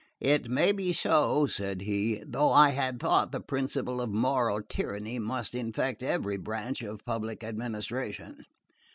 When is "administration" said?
7.43-8.45